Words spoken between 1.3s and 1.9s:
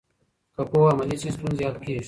ستونزې حل